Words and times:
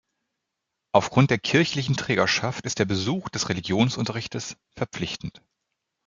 Aufgrund 0.93 1.29
der 1.29 1.37
kirchlichen 1.37 1.95
Trägerschaft 1.95 2.65
ist 2.65 2.79
der 2.79 2.85
Besuch 2.85 3.29
des 3.29 3.49
Religionsunterrichtes 3.49 4.57
verpflichtend. 4.75 5.43